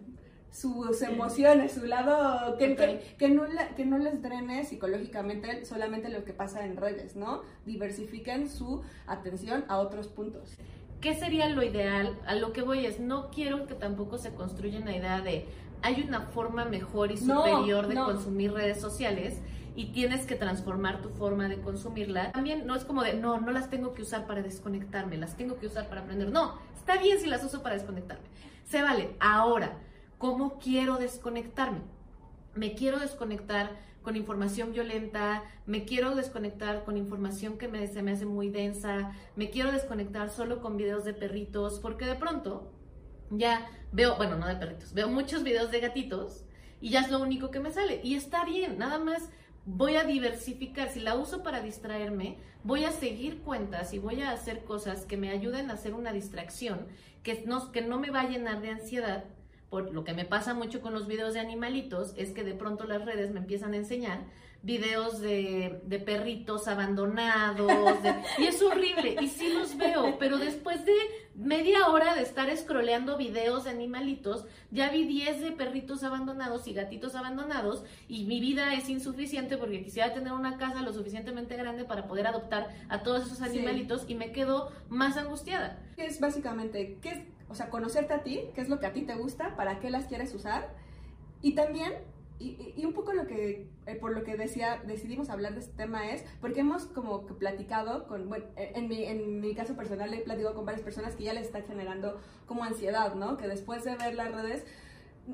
[0.51, 2.77] sus emociones, su lado, que, Ok.
[2.79, 3.45] que, que no,
[3.77, 7.43] que no les drene psicológicamente solamente lo que pasa en redes, ¿no?
[7.67, 10.55] Diversifiquen su atención a otros puntos.
[11.01, 12.19] ¿Qué sería lo ideal?
[12.27, 15.47] A lo que voy es, no quiero que tampoco se construya una idea de
[15.83, 18.07] hay una forma mejor y No, superior de no.
[18.07, 19.39] consumir redes sociales
[19.77, 22.33] y tienes que transformar tu forma de consumirla.
[22.33, 25.59] También no es como de, no, no las tengo que usar para desconectarme, las tengo
[25.59, 26.31] que usar para aprender.
[26.31, 28.25] No, está bien si las uso para desconectarme.
[28.65, 29.15] Se vale.
[29.21, 29.79] Ahora,
[30.17, 31.83] ¿cómo quiero desconectarme?
[32.55, 33.71] Me quiero desconectar
[34.03, 39.13] con información violenta, me quiero desconectar con información que me, se me hace muy densa,
[39.35, 42.73] me quiero desconectar solo con videos de perritos, porque de pronto
[43.31, 46.45] ya veo, bueno, no de perritos, veo muchos videos de gatitos
[46.81, 48.01] y ya es lo único que me sale.
[48.05, 49.29] Y está bien, nada más
[49.67, 50.89] voy a diversificar.
[50.89, 55.17] Si la uso para distraerme, voy a seguir cuentas y voy a hacer cosas que
[55.17, 56.87] me ayuden a hacer una distracción,
[57.23, 59.25] que no, que no me va a llenar de ansiedad.
[59.69, 62.85] Por lo que me pasa mucho con los videos de animalitos es que de pronto
[62.85, 64.21] las redes me empiezan a enseñar
[64.63, 70.85] videos de, de perritos abandonados de- y es horrible y sí los veo, pero después
[70.85, 70.93] de
[71.37, 76.73] media hora de estar scrolleando videos de animalitos, ya vi 10 de perritos abandonados y
[76.75, 81.85] gatitos abandonados y mi vida es insuficiente porque quisiera tener una casa lo suficientemente grande
[81.85, 83.45] para poder adoptar a todos esos Sí.
[83.45, 85.79] animalitos y me quedo más angustiada.
[85.97, 89.03] Es básicamente, ¿qué es, o sea, conocerte a ti, qué es lo que a ti
[89.03, 90.75] te gusta, para qué las quieres usar.
[91.43, 91.93] Y también,
[92.39, 96.11] y, un poco lo que, eh, por lo que decía, decidimos hablar de este tema
[96.11, 100.13] es, porque hemos como que platicado con, bueno, eh, en mi, en mi caso personal
[100.13, 103.37] he platicado con varias personas que ya les está generando como ansiedad, ¿no?
[103.37, 104.65] Que después de ver las redes,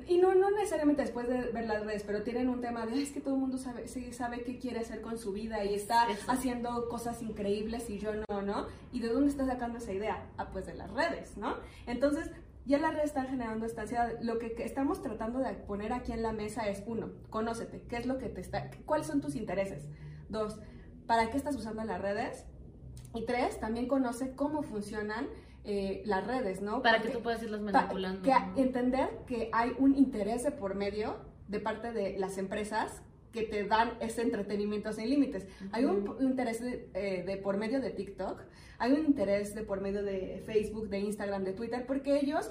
[0.06, 3.02] y no, no necesariamente después de ver las redes, pero tienen un tema de, "Ay,
[3.02, 5.74] es que todo el mundo sabe, sí, sabe qué quiere hacer con su vida y
[5.74, 6.30] está Eso.
[6.30, 8.68] haciendo cosas increíbles y yo no, ¿no?
[8.92, 10.30] ¿Y de dónde está sacando esa idea?
[10.38, 11.56] Ah, pues de las redes, ¿no?
[11.86, 12.30] Entonces,
[12.64, 14.12] ya las redes están generando esta ansiedad.
[14.20, 17.96] Lo que, que estamos tratando de poner aquí en la mesa es, uno, conócete, ¿qué
[17.96, 19.88] es lo que te está, cuáles son tus intereses?
[20.28, 20.58] Dos,
[21.06, 22.46] ¿para qué estás usando las redes?
[23.14, 25.26] Y tres, también conoce cómo funcionan
[25.64, 26.82] eh, las redes, ¿no?
[26.82, 28.22] Para que tú puedas irlas manipulando.
[28.22, 31.16] que entender que hay un interés de por medio
[31.48, 35.46] de parte de las empresas que te dan ese entretenimiento sin límites.
[35.72, 38.42] Hay un, interés de, eh, de por medio de TikTok,
[38.78, 42.50] hay un interés de por medio de Facebook, de Instagram, de Twitter, porque ellos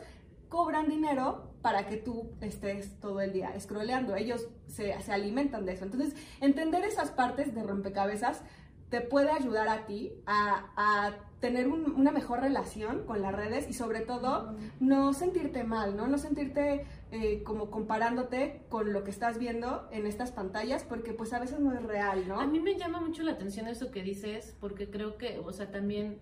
[0.49, 4.15] cobran dinero para que tú estés todo el día scrolleando.
[4.15, 5.85] Ellos se, se alimentan de eso.
[5.85, 8.41] Entonces, entender esas partes de rompecabezas
[8.89, 13.67] te puede ayudar a ti a, a tener un- una mejor relación con las redes
[13.67, 16.07] y sobre todo no sentirte mal, ¿no?
[16.07, 21.33] No sentirte eh, como comparándote con lo que estás viendo en estas pantallas porque pues
[21.33, 22.39] a veces no es real, ¿no?
[22.39, 25.71] A mí me llama mucho la atención eso que dices, porque creo que, o sea,
[25.71, 26.19] también,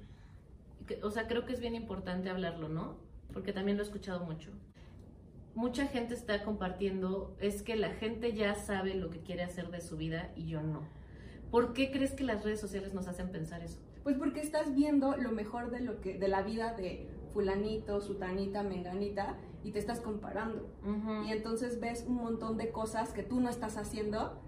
[0.87, 2.95] que- o sea, creo que es bien importante hablarlo, ¿no?
[3.33, 4.49] Porque también lo he escuchado mucho.
[5.53, 9.81] Mucha gente está compartiendo, es que la gente ya sabe lo que quiere hacer de
[9.81, 10.81] su vida y yo no.
[11.51, 13.79] ¿Por qué crees que las redes sociales nos hacen pensar eso?
[14.03, 18.63] Pues porque estás viendo lo mejor de lo que de la vida de fulanito, sutanita,
[18.63, 20.69] menganita y te estás comparando.
[21.25, 24.39] Y entonces ves un montón de cosas que tú no estás haciendo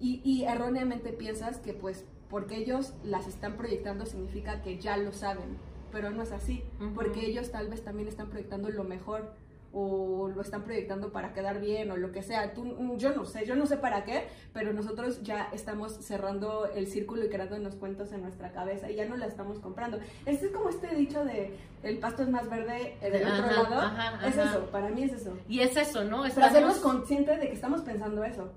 [0.00, 5.12] y, y erróneamente piensas que pues porque ellos las están proyectando significa que ya lo
[5.12, 5.58] saben,
[5.92, 9.32] pero no es así, porque ellos tal vez también están proyectando lo mejor
[9.72, 12.54] o lo están proyectando para quedar bien o lo que sea.
[12.54, 16.66] Tú, mm, yo no sé, yo no sé para qué, pero nosotros ya estamos cerrando
[16.74, 19.98] el círculo y creando unos cuentos en nuestra cabeza y ya no la estamos comprando.
[20.24, 23.62] Este es como este dicho de el pasto es más verde eh, del Ajá, otro
[23.70, 23.80] lado.
[23.82, 25.36] ajá, Es eso, para mí es eso.
[25.48, 26.16] Y es eso, ¿no?
[26.18, 28.52] Para Estamos- hacernos conscientes de que estamos pensando eso.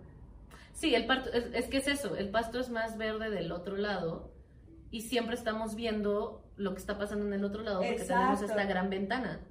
[0.73, 3.75] Sí, el pasto, es, es que es eso, el pasto es más verde del otro
[3.75, 4.31] lado
[4.91, 8.63] y siempre estamos viendo lo que está pasando en el otro lado porque tenemos esta
[8.65, 9.41] gran ventana,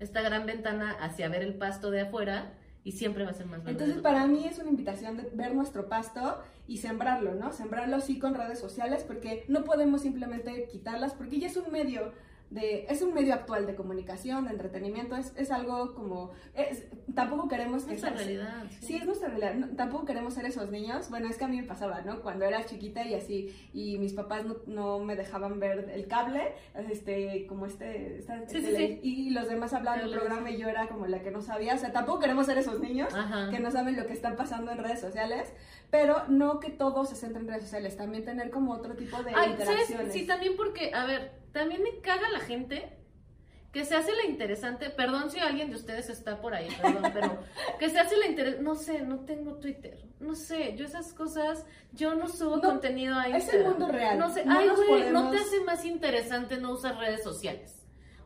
[0.00, 2.52] esta gran ventana hacia ver el pasto de afuera
[2.84, 3.72] y siempre va a ser más verde.
[3.72, 7.52] Entonces, para mí es una invitación de ver nuestro pasto y sembrarlo, ¿no?
[7.52, 12.12] Sembrarlo sí con redes sociales porque no podemos simplemente quitarlas porque ya es un medio
[12.50, 17.46] de es un medio actual de comunicación, de entretenimiento, es, es algo como es- tampoco
[17.48, 18.64] queremos que Nuestra sea- realidad.
[18.80, 19.54] Sí, es nuestra realidad.
[19.54, 21.10] No, tampoco queremos ser esos niños.
[21.10, 22.22] Bueno, es que a mí me pasaba, ¿no?
[22.22, 26.54] Cuando era chiquita y así, y mis papás no, no me dejaban ver el cable,
[26.88, 30.88] este, como este, esta Sí, sí, y los demás hablaban del programa y yo era
[30.88, 31.74] como la que no sabía.
[31.74, 33.50] O sea, tampoco queremos ser esos niños Ajá.
[33.50, 35.52] que no saben lo que está pasando en redes sociales,
[35.90, 39.32] pero no que todo se centre en redes sociales, también tener como otro tipo de
[39.34, 39.88] Ay, interacciones.
[39.88, 40.12] ¿sabes?
[40.12, 42.88] Sí, también porque, a ver, también me caga la gente
[43.72, 47.38] que se hace la interesante, perdón si alguien de ustedes está por ahí, perdón, pero
[47.80, 51.66] que se hace la interesante, no sé, no tengo Twitter, no sé, yo esas cosas,
[51.92, 54.68] yo no subo No, contenido a es el mundo real, No sé, no ay,
[55.12, 57.74] no te hace más interesante no usar redes sociales.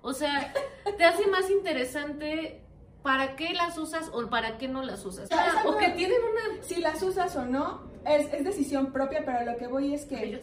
[0.02, 0.52] O sea,
[0.98, 2.60] te hace más interesante
[3.02, 5.28] para qué las usas o para qué no las usas.
[5.32, 6.62] Ah, algo- o que tienen una...
[6.62, 10.40] Si las usas o no, es, es decisión propia, pero lo que voy es que...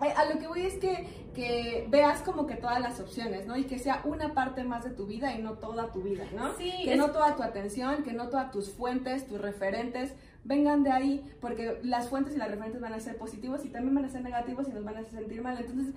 [0.00, 3.56] a lo que voy es que, que veas como que todas las opciones, ¿no?
[3.56, 6.54] Y que sea una parte más de tu vida y no toda tu vida, ¿no?
[6.56, 10.82] Sí, que es- no toda tu atención, que no todas tus fuentes, tus referentes vengan
[10.82, 14.04] de ahí, porque las fuentes y las referentes van a ser positivos y también van
[14.06, 15.56] a ser negativos y nos van a hacer sentir mal.
[15.58, 15.94] Entonces,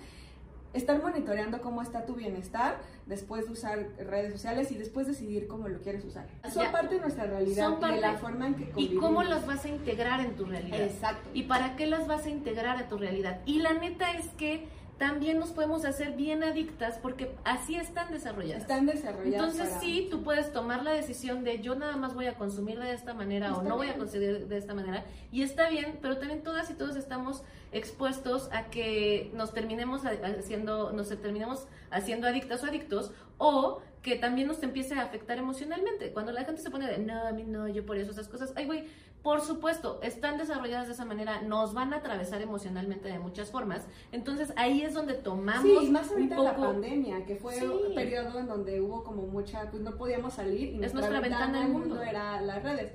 [0.75, 5.67] estar monitoreando cómo está tu bienestar después de usar redes sociales y después decidir cómo
[5.67, 6.27] lo quieres usar.
[6.51, 6.71] Son Ya.
[6.71, 7.95] parte de nuestra realidad Son y parte.
[7.95, 10.81] de la forma en que ¿Y cómo las vas a integrar en tu realidad?
[10.81, 11.29] Exacto.
[11.33, 13.39] ¿Y para qué las vas a integrar a tu realidad?
[13.45, 18.62] Y la neta es que también nos podemos hacer bien adictas porque así están desarrolladas.
[18.62, 22.27] Están desarrolladas Entonces para- sí, tú puedes tomar la decisión de yo nada más voy
[22.27, 25.69] a consumir de esta manera o no voy a consumir de esta manera y está
[25.69, 31.10] bien, pero también todas y todos estamos expuestos a que nos terminemos ha- haciendo, nos
[31.10, 36.13] terminemos haciendo adictas o adictos o que también nos empiece a afectar emocionalmente.
[36.13, 38.53] Cuando la gente se pone de no, a mí no, yo por eso esas cosas,
[38.55, 38.85] ay güey,
[39.23, 43.87] por supuesto, están desarrolladas de esa manera, nos van a atravesar emocionalmente de muchas formas.
[44.11, 47.65] Entonces ahí es donde tomamos Sí, más un ahorita en la pandemia, que fue Sí.
[47.65, 51.63] un periodo en donde hubo como mucha, pues no podíamos salir y Es nuestra ventana
[51.63, 51.99] al mundo.
[52.03, 52.93] era las redes.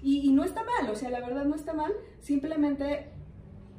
[0.00, 3.11] Y, y no está mal, o sea, la verdad no está mal, simplemente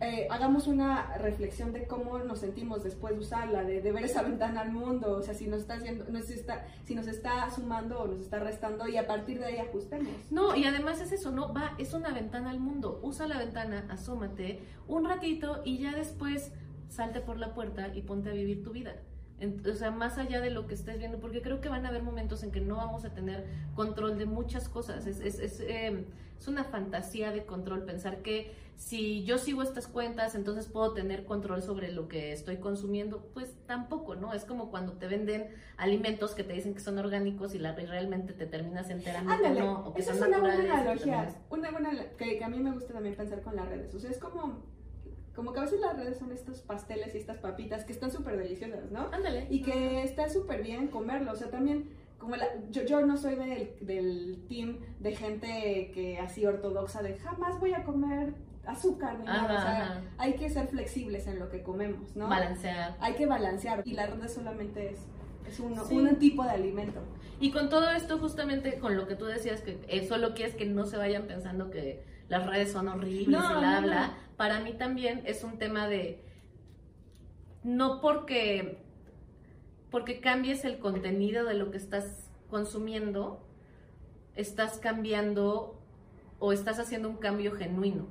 [0.03, 4.61] eh, hagamos una reflexión de cómo nos sentimos después de usarla, de, ver esa ventana
[4.61, 8.07] al mundo, o sea, si nos está haciendo, nos está, si nos está sumando o
[8.07, 10.11] nos está restando y a partir de ahí ajustemos.
[10.29, 11.53] No, y además es eso, ¿no?
[11.53, 12.99] Va, es una ventana al mundo.
[13.01, 16.51] Usa la ventana, asómate un ratito y ya después
[16.89, 18.95] salte por la puerta y ponte a vivir tu vida.
[19.69, 22.03] O sea, más allá de lo que estés viendo, porque creo que van a haber
[22.03, 25.05] momentos en que no vamos a tener control de muchas cosas.
[25.05, 26.05] Es, es, es, eh,
[26.39, 31.25] es una fantasía de control pensar que si yo sigo estas cuentas, entonces puedo tener
[31.25, 33.29] control sobre lo que estoy consumiendo.
[33.33, 34.33] Pues tampoco, ¿no?
[34.33, 37.85] Es como cuando te venden alimentos que te dicen que son orgánicos y, la, y
[37.85, 41.35] realmente te terminas enterando que Ándale, no, o que esa son es una buena analogía,
[41.49, 44.11] una buena que, que a mí me gusta también pensar con las redes, o sea,
[44.11, 44.63] es como
[45.35, 48.37] como que a veces las redes son estos pasteles y estas papitas que están súper
[48.37, 49.07] deliciosas, ¿no?
[49.11, 49.47] Ándale.
[49.49, 53.35] Y que está súper bien comerlo, o sea, también como la, yo, yo no soy
[53.35, 58.33] del, del team de gente que así ortodoxa de jamás voy a comer
[58.65, 62.29] azúcar ni nada, o sea, hay que ser flexibles en lo que comemos, ¿no?
[62.29, 62.95] Balancear.
[63.01, 64.99] Hay que balancear y la red solamente es,
[65.47, 65.97] es uno- Sí.
[65.97, 67.01] un tipo de alimento.
[67.41, 70.65] Y con todo esto, justamente con lo que tú decías, que eh, solo quieres que
[70.65, 74.07] no se vayan pensando que las redes son horribles No, bla, no, bla.
[74.07, 74.13] no.
[74.37, 76.23] Para mí también es un tema de.
[77.63, 78.79] No porque.
[79.91, 83.45] Porque cambies el contenido de lo que estás consumiendo,
[84.35, 85.79] estás cambiando
[86.39, 88.07] o estás haciendo un cambio genuino.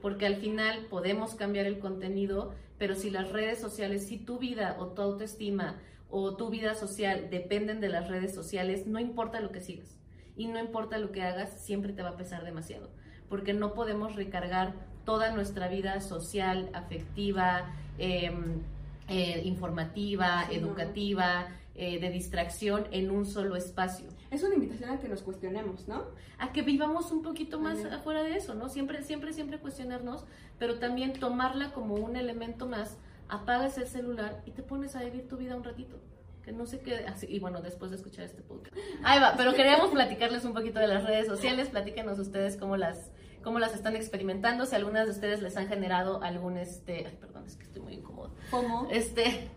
[0.00, 4.76] Porque al final podemos cambiar el contenido, pero si las redes sociales, si tu vida
[4.80, 9.52] o tu autoestima o tu vida social dependen de las redes sociales, no importa lo
[9.52, 9.98] que sigas
[10.36, 12.90] y no importa lo que hagas, siempre te va a pesar demasiado.
[13.32, 14.74] Porque no podemos recargar
[15.06, 18.60] toda nuestra vida social, afectiva, em,
[19.08, 20.66] eh, informativa, Sí, no.
[20.66, 25.88] educativa, eh, de distracción en un solo espacio Es una invitación a que nos cuestionemos,
[25.88, 26.04] ¿no?
[26.38, 27.96] a que vivamos un poquito más Ajá.
[27.96, 28.68] afuera de eso, ¿no?
[28.68, 30.26] Siempre, siempre, siempre cuestionarnos,
[30.58, 32.98] pero también tomarla como un elemento más.
[33.30, 35.96] Apagas el celular y te pones a vivir tu vida un ratito.
[36.44, 37.06] Que no qué.
[37.06, 38.76] así- y bueno, después de escuchar este podcast.
[39.04, 41.68] Ahí va, pero queríamos platicarles un poquito de las redes sociales.
[41.70, 43.12] Platíquenos ustedes cómo las,
[43.42, 44.66] cómo las están experimentando.
[44.66, 47.06] Si algunas de ustedes les han generado algún este.
[47.06, 48.34] Ay, perdón, es que estoy muy incómodo.
[48.50, 49.50] Como Este,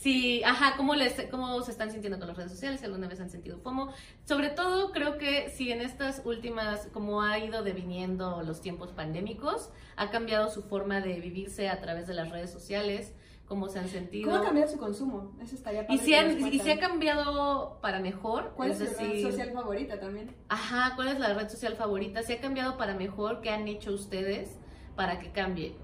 [0.00, 2.80] sí, ajá, ¿cómo, les, ¿cómo se están sintiendo con las redes sociales?
[2.80, 3.92] Si alguna vez han sentido FOMO.
[4.24, 9.70] Sobre todo, creo que si en estas últimas, como ha ido deviniendo los tiempos pandémicos,
[9.96, 13.12] ha cambiado su forma de vivirse a través de las redes sociales,
[13.46, 14.30] cómo se han sentido.
[14.30, 15.32] ¿Cómo ha cambiado su consumo?
[15.42, 18.80] Eso estaría y padre si, que han- y si ha cambiado para mejor, ¿Cuál es,
[18.80, 20.34] es su red social favorita también?
[20.48, 22.22] Ajá, ¿cuál es la red social favorita?
[22.22, 24.56] Si ha cambiado para mejor, ¿qué han hecho ustedes
[24.96, 25.74] para que cambie?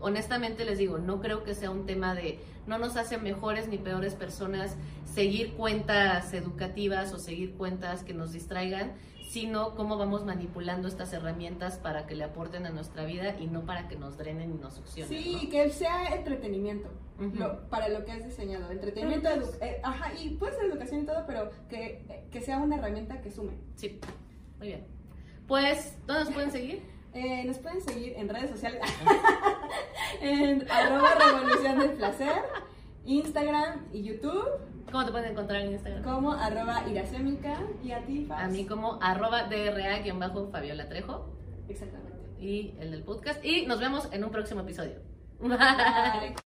[0.00, 3.78] Honestamente les digo, no creo que sea un tema de no nos hace mejores ni
[3.78, 4.76] peores personas
[5.12, 8.92] seguir cuentas educativas o seguir cuentas que nos distraigan,
[9.28, 13.62] sino cómo vamos manipulando estas herramientas para que le aporten a nuestra vida y no
[13.66, 15.08] para que nos drenen y nos succionen.
[15.22, 15.50] Sí, ¿no?
[15.50, 16.88] que sea entretenimiento,
[17.34, 18.70] lo- para lo que has diseñado.
[18.70, 19.28] Entretenimiento,
[19.60, 23.20] eh, ajá, y puede ser educación y todo, pero que, eh, que sea una herramienta
[23.20, 23.52] que sume.
[23.76, 23.98] Sí,
[24.58, 24.86] muy bien.
[25.48, 26.82] Pues, ¿dónde nos pueden seguir?
[27.14, 28.80] Eh, nos pueden seguir en redes sociales,
[30.20, 32.42] en arroba revolución del placer,
[33.04, 34.48] Instagram y YouTube,
[34.90, 36.02] ¿Cómo te pueden encontrar en Instagram?
[36.02, 38.42] como arroba iracémica y a ti, Fabs.
[38.42, 41.26] A mí como arroba DRA-Fabiola Trejo
[41.68, 42.18] Exactamente.
[42.38, 43.44] y el del podcast.
[43.44, 45.00] Y nos vemos en un próximo episodio.
[45.40, 46.34] Bye.